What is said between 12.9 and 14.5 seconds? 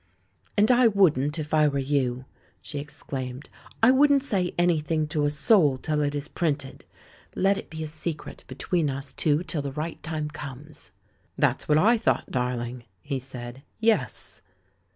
he said; "yes."